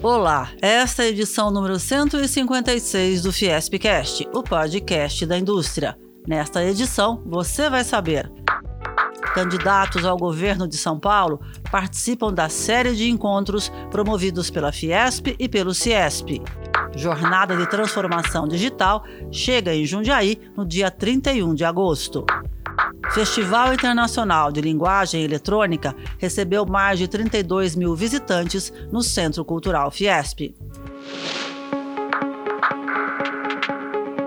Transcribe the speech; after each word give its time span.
Olá, 0.00 0.52
esta 0.62 1.02
é 1.02 1.06
a 1.06 1.08
edição 1.08 1.50
número 1.50 1.76
156 1.76 3.22
do 3.22 3.32
Fiespcast, 3.32 4.28
o 4.32 4.44
podcast 4.44 5.26
da 5.26 5.36
indústria. 5.36 5.98
Nesta 6.24 6.64
edição, 6.64 7.20
você 7.26 7.68
vai 7.68 7.82
saber. 7.82 8.30
Candidatos 9.34 10.04
ao 10.04 10.16
governo 10.16 10.68
de 10.68 10.76
São 10.76 11.00
Paulo 11.00 11.40
participam 11.68 12.32
da 12.32 12.48
série 12.48 12.94
de 12.94 13.10
encontros 13.10 13.72
promovidos 13.90 14.50
pela 14.50 14.70
Fiesp 14.70 15.34
e 15.36 15.48
pelo 15.48 15.74
Ciesp. 15.74 16.40
Jornada 16.96 17.56
de 17.56 17.68
Transformação 17.68 18.46
Digital 18.46 19.04
chega 19.32 19.74
em 19.74 19.84
Jundiaí 19.84 20.40
no 20.56 20.64
dia 20.64 20.92
31 20.92 21.54
de 21.54 21.64
agosto. 21.64 22.24
Festival 23.12 23.72
Internacional 23.72 24.52
de 24.52 24.60
Linguagem 24.60 25.22
Eletrônica 25.22 25.96
recebeu 26.18 26.66
mais 26.66 26.98
de 26.98 27.08
32 27.08 27.74
mil 27.74 27.96
visitantes 27.96 28.72
no 28.92 29.02
Centro 29.02 29.44
Cultural 29.44 29.90
Fiesp. 29.90 30.54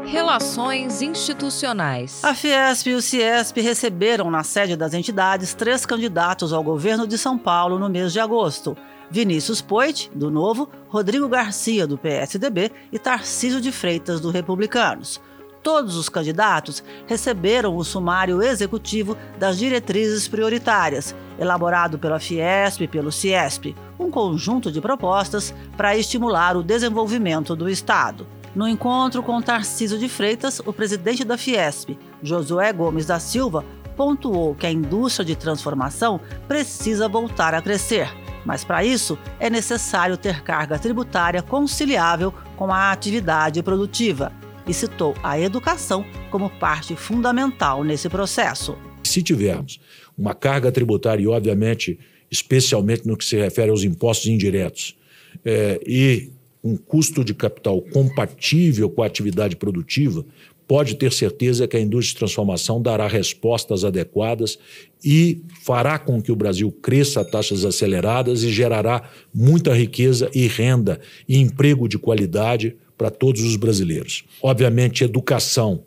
Relações 0.06 1.02
institucionais. 1.02 2.24
A 2.24 2.34
Fiesp 2.34 2.88
e 2.88 2.96
o 2.96 3.02
Ciesp 3.02 3.62
receberam 3.62 4.30
na 4.30 4.44
sede 4.44 4.76
das 4.76 4.94
entidades 4.94 5.54
três 5.54 5.86
candidatos 5.86 6.52
ao 6.52 6.64
governo 6.64 7.08
de 7.08 7.18
São 7.18 7.38
Paulo 7.38 7.80
no 7.80 7.88
mês 7.88 8.12
de 8.12 8.20
agosto. 8.20 8.76
Vinícius 9.10 9.62
Poit, 9.62 10.10
do 10.16 10.32
Novo, 10.32 10.70
Rodrigo 10.90 11.30
Garcia, 11.30 11.86
do 11.86 11.98
PSDB 11.98 12.72
e 12.92 12.98
Tarcísio 12.98 13.62
de 13.62 13.72
Freitas, 13.72 14.20
do 14.20 14.32
Republicanos. 14.32 15.22
Todos 15.64 15.96
os 15.96 16.10
candidatos 16.10 16.84
receberam 17.06 17.76
o 17.76 17.84
sumário 17.84 18.42
executivo 18.42 19.16
das 19.38 19.60
diretrizes 19.60 20.28
prioritárias, 20.28 21.16
elaborado 21.38 22.00
pela 22.00 22.20
Fiesp 22.20 22.82
e 22.82 22.88
pelo 22.88 23.12
Ciesp, 23.12 23.76
um 24.00 24.10
conjunto 24.10 24.72
de 24.72 24.82
propostas 24.82 25.54
para 25.78 25.96
estimular 25.96 26.58
o 26.58 26.64
desenvolvimento 26.64 27.56
do 27.56 27.70
Estado. 27.70 28.26
No 28.56 28.68
encontro 28.68 29.22
com 29.22 29.40
Tarcísio 29.40 30.00
de 30.00 30.10
Freitas, 30.10 30.60
o 30.66 30.74
presidente 30.74 31.24
da 31.24 31.38
Fiesp, 31.38 31.98
Josué 32.24 32.74
Gomes 32.74 33.06
da 33.06 33.20
Silva, 33.20 33.64
pontuou 33.96 34.56
que 34.56 34.66
a 34.66 34.72
indústria 34.72 35.24
de 35.24 35.36
transformação 35.36 36.20
precisa 36.48 37.08
voltar 37.08 37.54
a 37.54 37.62
crescer, 37.62 38.12
mas 38.44 38.64
para 38.64 38.84
isso 38.84 39.16
é 39.40 39.48
necessário 39.48 40.18
ter 40.18 40.42
carga 40.42 40.80
tributária 40.80 41.44
conciliável 41.44 42.34
com 42.58 42.74
a 42.74 42.92
atividade 42.92 43.62
produtiva 43.62 44.41
e 44.68 44.74
citou 44.74 45.16
a 45.24 45.40
educação 45.40 46.06
como 46.30 46.50
parte 46.50 46.96
fundamental 46.96 47.84
nesse 47.84 48.10
processo. 48.10 48.78
Se 49.04 49.22
tivermos 49.22 49.80
uma 50.18 50.34
carga 50.34 50.72
tributária, 50.72 51.24
e 51.24 51.28
obviamente, 51.28 52.00
especialmente 52.30 53.08
no 53.08 53.18
que 53.18 53.26
se 53.26 53.38
refere 53.38 53.72
aos 53.72 53.84
impostos 53.84 54.28
indiretos, 54.28 54.96
é, 55.44 55.80
e 55.86 56.30
um 56.64 56.78
custo 56.78 57.24
de 57.24 57.34
capital 57.34 57.82
compatível 57.82 58.90
com 58.90 59.02
a 59.02 59.08
atividade 59.08 59.56
produtiva, 59.56 60.24
pode 60.72 60.96
ter 60.96 61.12
certeza 61.12 61.68
que 61.68 61.76
a 61.76 61.82
indústria 61.82 62.14
de 62.14 62.20
transformação 62.20 62.82
dará 62.82 63.06
respostas 63.06 63.84
adequadas 63.84 64.58
e 65.04 65.42
fará 65.66 66.00
com 66.00 66.22
que 66.22 66.32
o 66.32 66.36
Brasil 66.36 66.72
cresça 66.72 67.20
a 67.20 67.26
taxas 67.26 67.66
aceleradas 67.66 68.42
e 68.44 68.50
gerará 68.50 69.04
muita 69.34 69.74
riqueza 69.74 70.30
e 70.34 70.48
renda 70.48 71.02
e 71.28 71.38
emprego 71.38 71.90
de 71.90 71.98
qualidade 71.98 72.78
para 73.02 73.10
todos 73.10 73.42
os 73.42 73.56
brasileiros. 73.56 74.24
Obviamente, 74.44 75.04
educação 75.04 75.86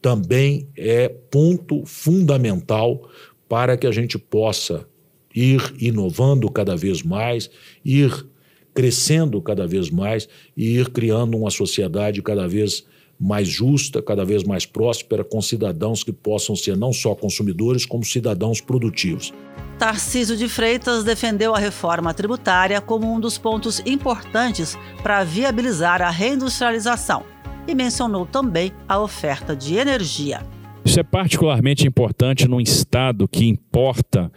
também 0.00 0.68
é 0.76 1.08
ponto 1.08 1.84
fundamental 1.84 3.10
para 3.48 3.76
que 3.76 3.84
a 3.84 3.90
gente 3.90 4.16
possa 4.16 4.86
ir 5.34 5.74
inovando 5.80 6.48
cada 6.48 6.76
vez 6.76 7.02
mais, 7.02 7.50
ir 7.84 8.28
crescendo 8.72 9.42
cada 9.42 9.66
vez 9.66 9.90
mais 9.90 10.28
e 10.56 10.78
ir 10.78 10.90
criando 10.90 11.36
uma 11.36 11.50
sociedade 11.50 12.22
cada 12.22 12.46
vez 12.46 12.84
mais 13.18 13.48
justa, 13.48 14.00
cada 14.00 14.24
vez 14.24 14.44
mais 14.44 14.64
próspera, 14.64 15.24
com 15.24 15.42
cidadãos 15.42 16.04
que 16.04 16.12
possam 16.12 16.54
ser 16.54 16.76
não 16.76 16.92
só 16.92 17.12
consumidores, 17.12 17.84
como 17.84 18.04
cidadãos 18.04 18.60
produtivos. 18.60 19.34
Tarcísio 19.82 20.36
de 20.36 20.48
Freitas 20.48 21.02
defendeu 21.02 21.56
a 21.56 21.58
reforma 21.58 22.14
tributária 22.14 22.80
como 22.80 23.12
um 23.12 23.18
dos 23.18 23.36
pontos 23.36 23.82
importantes 23.84 24.78
para 25.02 25.24
viabilizar 25.24 26.00
a 26.00 26.08
reindustrialização 26.08 27.24
e 27.66 27.74
mencionou 27.74 28.24
também 28.24 28.70
a 28.88 29.00
oferta 29.00 29.56
de 29.56 29.74
energia. 29.74 30.46
Isso 30.84 31.00
é 31.00 31.02
particularmente 31.02 31.84
importante 31.84 32.46
num 32.46 32.60
estado 32.60 33.26
que 33.26 33.44
importa 33.44 34.30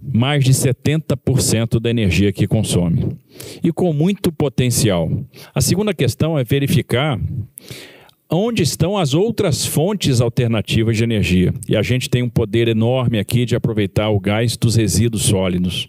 mais 0.00 0.44
de 0.44 0.52
70% 0.52 1.80
da 1.80 1.90
energia 1.90 2.32
que 2.32 2.46
consome 2.46 3.18
e 3.64 3.72
com 3.72 3.92
muito 3.92 4.30
potencial. 4.30 5.10
A 5.52 5.60
segunda 5.60 5.92
questão 5.92 6.38
é 6.38 6.44
verificar 6.44 7.18
onde 8.30 8.62
estão 8.62 8.96
as 8.96 9.14
outras 9.14 9.64
fontes 9.66 10.20
alternativas 10.20 10.96
de 10.96 11.04
energia. 11.04 11.52
E 11.68 11.76
a 11.76 11.82
gente 11.82 12.08
tem 12.08 12.22
um 12.22 12.28
poder 12.28 12.68
enorme 12.68 13.18
aqui 13.18 13.44
de 13.44 13.54
aproveitar 13.54 14.08
o 14.10 14.20
gás 14.20 14.56
dos 14.56 14.76
resíduos 14.76 15.24
sólidos. 15.24 15.88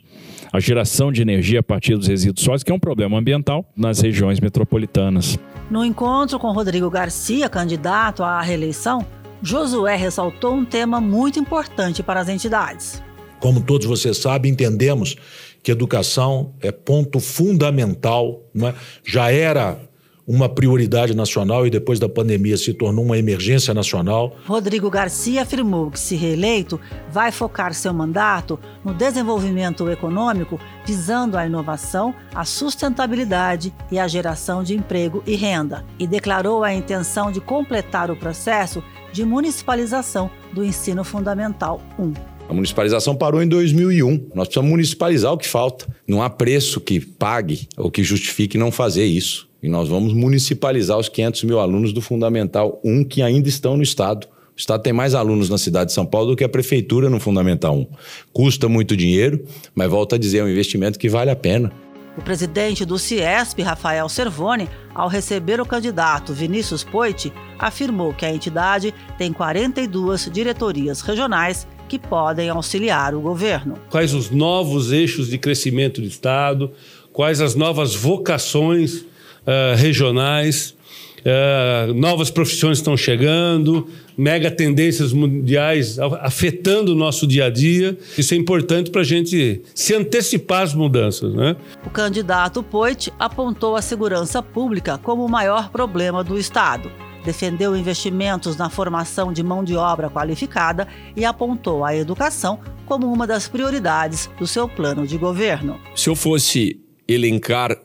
A 0.52 0.60
geração 0.60 1.12
de 1.12 1.22
energia 1.22 1.60
a 1.60 1.64
partir 1.64 1.98
dos 1.98 2.08
resíduos 2.08 2.44
sólidos, 2.44 2.64
que 2.64 2.72
é 2.72 2.76
um 2.76 2.80
problema 2.80 3.18
ambiental 3.18 3.66
nas 3.76 4.00
regiões 4.00 4.40
metropolitanas. 4.40 5.38
No 5.70 5.84
encontro 5.84 6.40
com 6.40 6.52
Rodrigo 6.52 6.90
Garcia, 6.90 7.50
candidato 7.50 8.24
à 8.24 8.42
reeleição, 8.42 9.06
Josué 9.42 9.96
ressaltou 9.96 10.54
um 10.54 10.64
tema 10.64 11.02
muito 11.02 11.40
importante 11.40 12.02
para 12.02 12.20
as 12.20 12.30
entidades. 12.30 13.02
Como 13.40 13.62
todos 13.62 13.86
vocês 13.86 14.18
sabem, 14.18 14.52
entendemos 14.52 15.16
que 15.62 15.72
educação 15.72 16.54
é 16.62 16.72
ponto 16.72 17.20
fundamental, 17.20 18.44
é? 18.56 18.74
já 19.04 19.32
era 19.32 19.80
uma 20.28 20.50
prioridade 20.50 21.16
nacional 21.16 21.68
e 21.68 21.70
depois 21.70 22.00
da 22.00 22.10
pandemia 22.10 22.58
se 22.58 22.74
tornou 22.74 23.06
uma 23.06 23.18
emergência 23.18 23.74
nacional. 23.74 24.36
Rodrigo 24.46 24.90
Garcia 24.90 25.44
afirmou 25.44 25.92
que, 25.92 26.00
se 26.00 26.16
reeleito, 26.16 26.80
vai 27.12 27.32
focar 27.32 27.74
seu 27.74 27.94
mandato 27.94 28.60
no 28.84 28.94
desenvolvimento 28.94 29.90
econômico, 29.90 30.60
visando 30.86 31.38
a 31.38 31.46
inovação, 31.46 32.14
a 32.34 32.44
sustentabilidade 32.44 33.74
e 33.92 34.00
a 34.00 34.08
geração 34.08 34.64
de 34.64 34.76
emprego 34.76 35.24
e 35.28 35.36
renda, 35.36 35.86
e 36.00 36.08
declarou 36.08 36.64
a 36.64 36.74
intenção 36.74 37.32
de 37.32 37.40
completar 37.40 38.10
o 38.10 38.16
processo 38.16 38.84
de 39.12 39.24
municipalização 39.24 40.30
do 40.52 40.64
ensino 40.64 41.04
fundamental 41.04 41.82
1. 42.00 42.14
A 42.48 42.54
municipalização 42.54 43.16
parou 43.16 43.42
em 43.42 43.48
2001. 43.48 44.30
Nós 44.36 44.48
precisamos 44.48 44.70
municipalizar 44.70 45.34
o 45.34 45.38
que 45.38 45.48
falta. 45.48 45.88
Não 46.08 46.22
há 46.22 46.30
preço 46.30 46.80
que 46.80 47.00
pague 47.00 47.68
ou 47.76 47.90
que 47.90 48.04
justifique 48.04 48.58
não 48.58 48.72
fazer 48.72 49.06
isso. 49.06 49.50
E 49.66 49.68
nós 49.68 49.90
vamos 49.90 50.14
municipalizar 50.14 50.96
os 50.96 51.10
500 51.10 51.44
mil 51.46 51.60
alunos 51.60 51.92
do 51.92 52.00
Fundamental 52.00 52.80
1 52.84 53.04
que 53.04 53.24
ainda 53.24 53.50
estão 53.50 53.76
no 53.76 53.82
Estado. 53.82 54.28
O 54.56 54.60
Estado 54.60 54.84
tem 54.84 54.94
mais 54.94 55.16
alunos 55.16 55.50
na 55.50 55.58
cidade 55.58 55.88
de 55.88 55.94
São 55.94 56.06
Paulo 56.06 56.30
do 56.30 56.36
que 56.36 56.44
a 56.44 56.50
Prefeitura 56.50 57.10
no 57.10 57.20
Fundamental 57.20 57.76
1. 57.76 57.88
Custa 58.32 58.70
muito 58.70 58.96
dinheiro, 58.96 59.44
mas 59.74 59.90
volto 59.90 60.14
a 60.14 60.20
dizer, 60.20 60.38
é 60.38 60.44
um 60.44 60.50
investimento 60.50 61.00
que 61.00 61.10
vale 61.10 61.32
a 61.32 61.36
pena. 61.36 61.72
O 62.16 62.22
presidente 62.22 62.86
do 62.86 63.00
Ciesp, 63.00 63.60
Rafael 63.64 64.08
Servoni, 64.08 64.70
ao 64.94 65.08
receber 65.08 65.60
o 65.60 65.66
candidato 65.66 66.32
Vinícius 66.32 66.84
Poit, 66.84 67.34
afirmou 67.58 68.14
que 68.14 68.24
a 68.24 68.32
entidade 68.32 68.94
tem 69.18 69.34
42 69.34 70.30
diretorias 70.32 71.02
regionais 71.02 71.68
que 71.90 71.98
podem 71.98 72.50
auxiliar 72.50 73.16
o 73.16 73.20
governo. 73.20 73.80
Quais 73.90 74.14
os 74.14 74.30
novos 74.30 74.92
eixos 74.92 75.28
de 75.28 75.40
crescimento 75.40 76.02
do 76.02 76.08
Estado, 76.08 76.72
quais 77.12 77.42
as 77.42 77.56
novas 77.56 77.96
vocações 77.96 79.06
uh, 79.46 79.76
regionais, 79.76 80.76
uh, 81.22 81.94
novas 81.94 82.30
profissões 82.30 82.78
estão 82.78 82.96
chegando, 82.98 83.88
mega 84.18 84.50
tendências 84.50 85.12
mundiais 85.14 85.98
afetando 86.22 86.94
o 86.94 86.96
nosso 86.96 87.28
dia 87.28 87.46
a 87.46 87.50
dia. 87.50 87.98
Isso 88.18 88.34
é 88.34 88.38
importante 88.38 88.90
para 88.90 89.02
a 89.02 89.06
gente 89.06 89.62
se 89.74 89.94
antecipar 89.94 90.64
às 90.64 90.74
mudanças. 90.74 91.34
Né? 91.34 91.56
O 91.86 91.90
candidato 91.90 92.64
Poit 92.64 93.12
apontou 93.20 93.76
a 93.76 93.82
segurança 93.82 94.42
pública 94.42 94.98
como 94.98 95.26
o 95.26 95.30
maior 95.30 95.70
problema 95.70 96.24
do 96.24 96.38
Estado. 96.38 96.92
Defendeu 97.26 97.76
investimentos 97.76 98.56
na 98.56 98.70
formação 98.70 99.34
de 99.34 99.42
mão 99.42 99.64
de 99.64 99.76
obra 99.76 100.12
qualificada 100.12 100.88
e 101.16 101.26
apontou 101.26 101.84
a 101.84 101.96
educação 101.96 102.60
como 102.86 103.12
uma 103.12 103.26
das 103.26 103.48
prioridades 103.48 104.30
do 104.38 104.46
seu 104.46 104.70
plano 104.70 105.08
de 105.08 105.18
governo. 105.18 105.80
Se 105.96 106.08
eu 106.08 106.16
fosse 106.16 106.80
elencar 107.08 107.76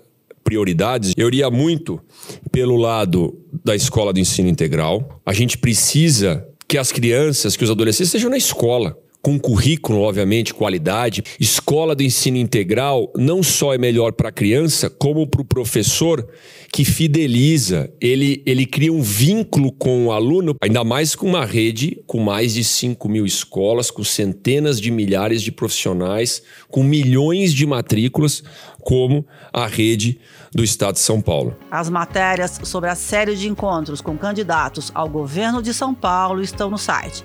prioridades, 0.50 1.12
eu 1.16 1.28
iria 1.28 1.48
muito 1.48 2.00
pelo 2.50 2.76
lado 2.76 3.38
da 3.64 3.76
escola 3.76 4.12
do 4.12 4.18
ensino 4.18 4.48
integral. 4.48 5.20
A 5.24 5.32
gente 5.32 5.56
precisa 5.56 6.44
que 6.66 6.76
as 6.76 6.90
crianças, 6.90 7.56
que 7.56 7.62
os 7.62 7.70
adolescentes 7.70 8.08
estejam 8.08 8.28
na 8.28 8.36
escola 8.36 8.98
com 9.22 9.38
currículo, 9.38 10.00
obviamente, 10.00 10.54
qualidade. 10.54 11.22
Escola 11.38 11.94
do 11.94 12.02
ensino 12.02 12.36
integral 12.36 13.12
não 13.16 13.42
só 13.42 13.74
é 13.74 13.78
melhor 13.78 14.12
para 14.12 14.30
a 14.30 14.32
criança, 14.32 14.88
como 14.88 15.26
para 15.26 15.42
o 15.42 15.44
professor 15.44 16.26
que 16.72 16.84
fideliza, 16.84 17.92
ele, 18.00 18.42
ele 18.46 18.64
cria 18.64 18.92
um 18.92 19.02
vínculo 19.02 19.72
com 19.72 20.06
o 20.06 20.12
aluno, 20.12 20.54
ainda 20.60 20.84
mais 20.84 21.16
com 21.16 21.26
uma 21.26 21.44
rede 21.44 22.00
com 22.06 22.20
mais 22.20 22.54
de 22.54 22.62
5 22.62 23.08
mil 23.08 23.26
escolas, 23.26 23.90
com 23.90 24.04
centenas 24.04 24.80
de 24.80 24.90
milhares 24.90 25.42
de 25.42 25.50
profissionais, 25.50 26.42
com 26.68 26.82
milhões 26.82 27.52
de 27.52 27.66
matrículas. 27.66 28.42
como 28.82 29.26
a 29.52 29.66
rede 29.66 30.18
do 30.54 30.64
Estado 30.64 30.94
de 30.94 31.00
São 31.00 31.20
Paulo. 31.20 31.54
As 31.70 31.90
matérias 31.90 32.58
sobre 32.64 32.88
a 32.88 32.94
série 32.94 33.36
de 33.36 33.46
encontros 33.46 34.00
com 34.00 34.16
candidatos 34.16 34.90
ao 34.94 35.06
governo 35.06 35.60
de 35.60 35.74
São 35.74 35.94
Paulo 35.94 36.40
estão 36.40 36.70
no 36.70 36.78
site 36.78 37.22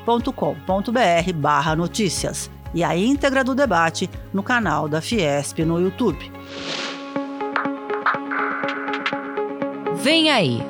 fiesp.com.br/notícias 0.00 2.50
e 2.72 2.84
a 2.84 2.96
íntegra 2.96 3.44
do 3.44 3.54
debate 3.54 4.08
no 4.32 4.42
canal 4.42 4.88
da 4.88 5.00
Fiesp 5.00 5.64
no 5.64 5.80
YouTube. 5.80 6.32
Vem 9.96 10.30
aí! 10.30 10.60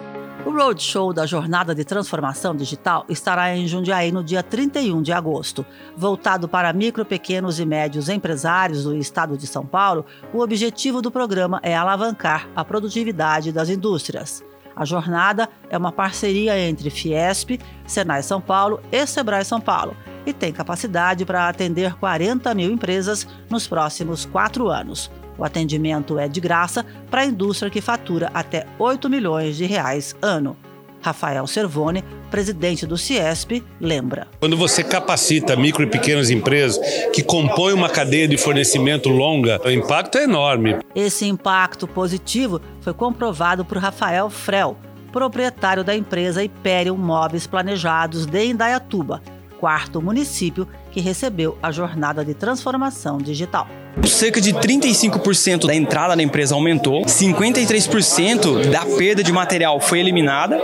O 0.45 0.51
Roadshow 0.51 1.13
da 1.13 1.27
Jornada 1.27 1.75
de 1.75 1.85
Transformação 1.85 2.57
Digital 2.57 3.05
estará 3.11 3.55
em 3.55 3.69
Jundiaí 3.69 4.11
no 4.11 4.25
dia 4.25 4.43
31 4.43 5.03
de 5.03 5.13
agosto. 5.13 5.67
Voltado 5.95 6.49
para 6.49 6.73
micro, 6.73 7.05
pequenos 7.05 7.61
e 7.61 7.67
médios 7.67 8.09
empresários 8.09 8.85
do 8.85 8.97
estado 8.97 9.37
de 9.37 9.47
São 9.47 9.67
Paulo, 9.67 10.07
o 10.33 10.41
objetivo 10.41 11.03
do 11.03 11.11
programa 11.11 11.61
é 11.63 11.77
alavancar 11.77 12.49
a 12.57 12.65
produtividade 12.65 13.53
das 13.53 13.69
indústrias. 13.69 14.43
A 14.81 14.85
jornada 14.87 15.47
é 15.69 15.77
uma 15.77 15.93
parceria 15.93 16.59
entre 16.59 16.89
Fiesp, 16.89 17.61
Senai 17.87 18.23
São 18.23 18.41
Paulo 18.41 18.81
e 18.91 19.07
Sebrae 19.07 19.45
São 19.45 19.61
Paulo 19.61 19.95
e 20.25 20.33
tem 20.33 20.55
capacidade 20.55 21.23
para 21.27 21.51
atender 21.51 21.95
40 21.97 22.55
mil 22.55 22.73
empresas 22.73 23.29
nos 23.51 23.67
próximos 23.69 24.25
quatro 24.25 24.71
anos. 24.71 25.11
O 25.37 25.45
atendimento 25.45 26.19
é 26.19 26.27
de 26.27 26.41
graça 26.41 26.87
para 27.11 27.21
a 27.21 27.27
indústria 27.27 27.71
que 27.71 27.83
fatura 27.83 28.31
até 28.33 28.67
8 28.79 29.11
milhões 29.11 29.55
de 29.59 29.67
reais 29.67 30.17
ano. 30.23 30.57
Rafael 31.01 31.47
Servone, 31.47 32.05
presidente 32.31 32.87
do 32.87 32.97
Ciesp, 32.97 33.63
lembra. 33.81 34.29
Quando 34.39 34.57
você 34.57 34.85
capacita 34.85 35.57
micro 35.57 35.83
e 35.83 35.87
pequenas 35.87 36.31
empresas 36.31 36.79
que 37.13 37.23
compõem 37.23 37.75
uma 37.75 37.89
cadeia 37.89 38.29
de 38.29 38.37
fornecimento 38.37 39.09
longa, 39.09 39.61
o 39.65 39.71
impacto 39.71 40.19
é 40.19 40.25
enorme. 40.25 40.77
Esse 40.95 41.27
impacto 41.27 41.87
positivo 41.87 42.61
foi 42.81 42.93
comprovado 42.93 43.65
por 43.65 43.79
Rafael 43.79 44.29
Frel, 44.31 44.77
proprietário 45.13 45.83
da 45.83 45.97
empresa 45.97 46.43
Hyperion 46.43 46.97
Móveis 46.97 47.47
Planejados 47.47 48.27
de 48.27 48.45
Indaiatuba, 48.47 49.23
quarto 49.59 50.01
município 50.01 50.67
que 50.91 51.01
recebeu 51.01 51.59
a 51.63 51.71
jornada 51.71 52.25
de 52.25 52.35
transformação 52.35 53.19
digital. 53.19 53.67
Cerca 54.07 54.41
de 54.41 54.53
35% 54.53 55.67
da 55.67 55.75
entrada 55.75 56.17
da 56.17 56.23
empresa 56.23 56.55
aumentou, 56.55 57.05
53% 57.05 58.71
da 58.71 58.85
perda 58.85 59.23
de 59.23 59.33
material 59.33 59.81
foi 59.81 60.01
eliminada 60.01 60.61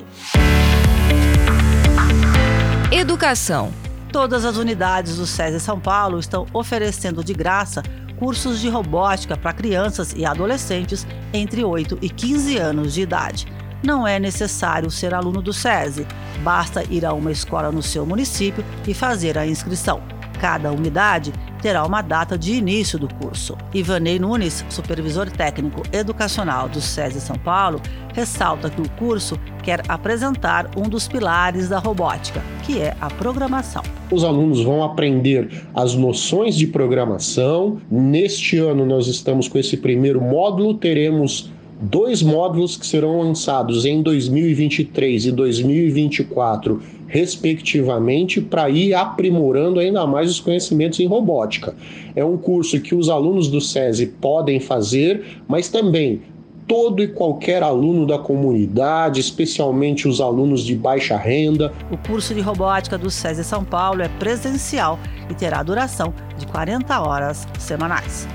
Educação. 2.92 3.74
Todas 4.12 4.46
as 4.46 4.58
unidades 4.58 5.18
do 5.18 5.26
SESI 5.26 5.60
São 5.60 5.80
Paulo 5.80 6.20
estão 6.20 6.46
oferecendo 6.54 7.24
de 7.24 7.34
graça 7.34 7.82
cursos 8.20 8.62
de 8.62 8.70
robótica 8.70 9.36
para 9.36 9.52
crianças 9.52 10.14
e 10.16 10.24
adolescentes 10.24 11.08
entre 11.34 11.64
8 11.64 11.98
e 12.02 12.10
15 12.10 12.58
anos 12.58 12.94
de 12.94 13.02
idade 13.02 13.48
não 13.84 14.08
é 14.08 14.18
necessário 14.20 14.90
ser 14.90 15.14
aluno 15.14 15.42
do 15.42 15.52
SESI, 15.52 16.08
basta 16.42 16.84
ir 16.90 17.06
a 17.06 17.14
uma 17.14 17.32
escola 17.32 17.72
no 17.72 17.84
seu 17.84 18.06
município 18.06 18.64
e 18.88 18.94
fazer 18.94 19.38
a 19.38 19.46
inscrição. 19.46 20.02
Cada 20.40 20.72
unidade 20.72 21.32
terá 21.62 21.86
uma 21.86 22.02
data 22.02 22.38
de 22.38 22.54
início 22.54 23.00
do 23.00 23.08
curso. 23.16 23.58
Ivanei 23.74 24.20
Nunes, 24.20 24.66
supervisor 24.68 25.32
técnico 25.32 25.82
educacional 25.94 26.68
do 26.68 26.82
SESI 26.82 27.22
São 27.22 27.38
Paulo, 27.38 27.82
ressalta 28.14 28.70
que 28.70 28.82
o 28.82 28.90
curso 28.92 29.40
quer 29.64 29.82
apresentar 29.88 30.70
um 30.76 30.90
dos 30.90 31.08
pilares 31.08 31.70
da 31.70 31.80
robótica, 31.80 32.42
que 32.64 32.82
é 32.82 32.94
a 33.00 33.10
programação. 33.10 33.84
Os 34.12 34.26
alunos 34.26 34.62
vão 34.62 34.84
aprender 34.84 35.64
as 35.74 35.96
noções 35.96 36.56
de 36.56 36.68
programação. 36.68 37.78
Neste 37.90 38.58
ano, 38.58 38.86
nós 38.86 39.08
estamos 39.08 39.48
com 39.48 39.58
esse 39.58 39.78
primeiro 39.78 40.20
módulo, 40.20 40.74
teremos 40.74 41.50
dois 41.84 42.22
módulos 42.22 42.78
que 42.78 42.88
serão 42.88 43.20
lançados 43.20 43.84
em 43.86 44.02
2023 44.02 45.26
e 45.26 45.32
2024, 45.32 46.82
respectivamente, 47.08 48.40
para 48.40 48.70
ir 48.70 48.94
aprimorando 48.94 49.80
ainda 49.80 50.08
mais 50.08 50.32
os 50.32 50.40
conhecimentos 50.40 51.00
em 51.00 51.06
robótica. 51.06 51.76
É 52.16 52.24
um 52.24 52.38
curso 52.38 52.80
que 52.80 52.96
os 52.96 53.10
alunos 53.10 53.50
do 53.50 53.60
SESI 53.60 54.08
podem 54.08 54.60
fazer, 54.62 55.42
mas 55.48 55.68
também 55.68 56.22
todo 56.66 57.04
e 57.04 57.08
qualquer 57.10 57.62
aluno 57.62 58.08
da 58.08 58.18
comunidade, 58.18 59.20
especialmente 59.20 60.08
os 60.08 60.22
alunos 60.22 60.64
de 60.64 60.76
baixa 60.76 61.18
renda. 61.18 61.74
O 61.92 61.98
curso 61.98 62.34
de 62.34 62.40
robótica 62.40 62.98
do 62.98 63.12
SESI 63.12 63.44
São 63.44 63.66
Paulo 63.66 64.02
é 64.02 64.08
presencial 64.08 64.98
e 65.30 65.34
terá 65.34 65.62
duração 65.62 66.14
de 66.38 66.48
40 66.48 67.02
horas 67.02 67.46
semanais. 67.60 68.26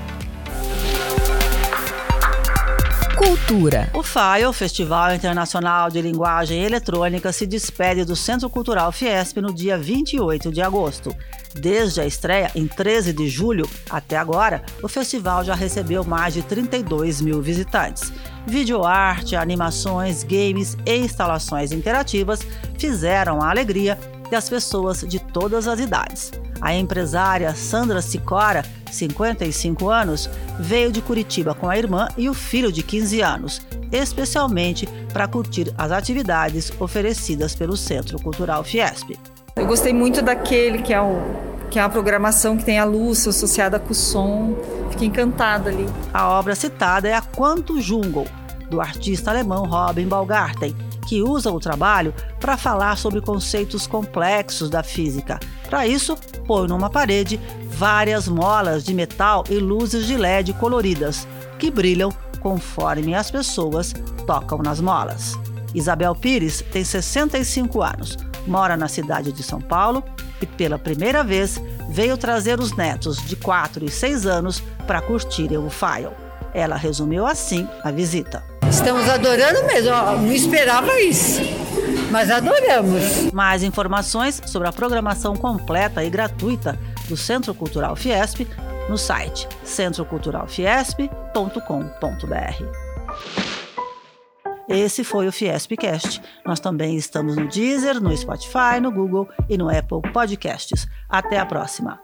Cultura. 3.19 3.89
O 3.93 4.01
FAI, 4.01 4.45
o 4.45 4.53
Festival 4.53 5.13
Internacional 5.13 5.89
de 5.89 6.01
Linguagem 6.01 6.63
Eletrônica, 6.63 7.33
se 7.33 7.45
despede 7.45 8.05
do 8.05 8.15
Centro 8.15 8.49
Cultural 8.49 8.93
Fiesp 8.93 9.41
no 9.41 9.53
dia 9.53 9.77
28 9.77 10.49
de 10.49 10.61
agosto. 10.61 11.13
Desde 11.53 11.99
a 11.99 12.05
estreia, 12.05 12.49
em 12.55 12.65
13 12.65 13.11
de 13.11 13.27
julho, 13.27 13.69
até 13.89 14.15
agora, 14.15 14.63
o 14.81 14.87
festival 14.87 15.43
já 15.43 15.53
recebeu 15.53 16.05
mais 16.05 16.33
de 16.33 16.43
32 16.43 17.19
mil 17.19 17.41
visitantes. 17.41 18.09
Videoarte, 18.47 19.35
animações, 19.35 20.23
games 20.23 20.77
e 20.85 20.95
instalações 20.95 21.73
interativas 21.73 22.39
fizeram 22.77 23.41
a 23.41 23.49
alegria 23.49 23.99
das 24.31 24.49
pessoas 24.49 25.01
de 25.01 25.19
todas 25.19 25.67
as 25.67 25.81
idades. 25.81 26.31
A 26.61 26.73
empresária 26.73 27.53
Sandra 27.55 28.01
Sicora, 28.01 28.63
55 28.91 29.89
anos, 29.89 30.29
veio 30.59 30.91
de 30.91 31.01
Curitiba 31.01 31.53
com 31.53 31.69
a 31.69 31.77
irmã 31.77 32.07
e 32.17 32.29
o 32.29 32.33
filho 32.33 32.71
de 32.71 32.83
15 32.83 33.21
anos, 33.21 33.61
especialmente 33.91 34.87
para 35.13 35.27
curtir 35.27 35.73
as 35.77 35.91
atividades 35.91 36.71
oferecidas 36.79 37.55
pelo 37.55 37.77
Centro 37.77 38.19
Cultural 38.19 38.63
Fiesp. 38.63 39.17
Eu 39.55 39.65
gostei 39.65 39.93
muito 39.93 40.21
daquele 40.21 40.81
que 40.81 40.93
é, 40.93 41.01
o, 41.01 41.21
que 41.69 41.79
é 41.79 41.81
a 41.81 41.89
programação 41.89 42.57
que 42.57 42.65
tem 42.65 42.79
a 42.79 42.85
luz 42.85 43.27
associada 43.27 43.79
com 43.79 43.91
o 43.91 43.95
som. 43.95 44.55
Fiquei 44.91 45.07
encantada 45.07 45.69
ali. 45.69 45.85
A 46.13 46.29
obra 46.29 46.55
citada 46.55 47.07
é 47.07 47.13
a 47.13 47.21
Quanto 47.21 47.81
Jungle, 47.81 48.27
do 48.69 48.79
artista 48.79 49.31
alemão 49.31 49.65
Robin 49.65 50.07
Balgarten, 50.07 50.75
que 51.09 51.23
usa 51.23 51.51
o 51.51 51.59
trabalho 51.59 52.13
para 52.39 52.55
falar 52.55 52.95
sobre 52.95 53.19
conceitos 53.19 53.87
complexos 53.87 54.69
da 54.69 54.83
física. 54.83 55.39
Para 55.67 55.87
isso, 55.87 56.15
põe 56.45 56.67
numa 56.67 56.87
parede 56.87 57.39
várias 57.67 58.27
molas 58.27 58.83
de 58.83 58.93
metal 58.93 59.43
e 59.49 59.55
luzes 59.55 60.05
de 60.05 60.15
LED 60.15 60.53
coloridas, 60.53 61.27
que 61.57 61.71
brilham 61.71 62.13
conforme 62.41 63.15
as 63.15 63.31
pessoas 63.31 63.91
tocam 64.27 64.59
nas 64.59 64.79
molas. 64.79 65.33
Isabel 65.73 66.13
Pires 66.13 66.63
tem 66.71 66.83
65 66.83 67.81
anos, 67.81 68.15
mora 68.45 68.77
na 68.77 68.87
cidade 68.87 69.31
de 69.31 69.41
São 69.41 69.59
Paulo 69.59 70.03
e, 70.39 70.45
pela 70.45 70.77
primeira 70.77 71.23
vez, 71.23 71.59
veio 71.89 72.19
trazer 72.19 72.59
os 72.59 72.77
netos 72.77 73.17
de 73.25 73.35
4 73.35 73.83
e 73.83 73.89
6 73.89 74.27
anos 74.27 74.61
para 74.85 75.01
curtirem 75.01 75.57
o 75.57 75.71
File. 75.71 76.13
Ela 76.53 76.75
resumiu 76.75 77.25
assim 77.25 77.67
a 77.83 77.89
visita. 77.89 78.48
Estamos 78.69 79.09
adorando 79.09 79.65
mesmo, 79.65 79.91
não 79.91 80.31
esperava 80.31 80.99
isso, 81.01 81.41
mas 82.11 82.29
adoramos. 82.29 83.31
Mais 83.33 83.63
informações 83.63 84.41
sobre 84.45 84.67
a 84.67 84.71
programação 84.71 85.35
completa 85.35 86.03
e 86.03 86.09
gratuita 86.09 86.77
do 87.07 87.17
Centro 87.17 87.53
Cultural 87.53 87.95
Fiesp 87.95 88.47
no 88.87 88.97
site 88.97 89.47
centroculturalfiesp.com.br. 89.63 92.63
Esse 94.67 95.03
foi 95.03 95.27
o 95.27 95.31
Fiespcast. 95.31 96.21
Nós 96.45 96.59
também 96.59 96.95
estamos 96.95 97.35
no 97.35 97.47
Deezer, 97.47 97.99
no 97.99 98.15
Spotify, 98.15 98.79
no 98.79 98.91
Google 98.91 99.27
e 99.49 99.57
no 99.57 99.67
Apple 99.67 100.01
Podcasts. 100.13 100.87
Até 101.09 101.39
a 101.39 101.45
próxima! 101.45 101.99